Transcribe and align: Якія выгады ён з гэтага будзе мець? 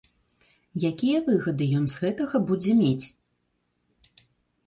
Якія 0.89 1.17
выгады 1.27 1.67
ён 1.79 1.85
з 1.91 2.01
гэтага 2.03 2.41
будзе 2.51 2.73
мець? 2.81 3.05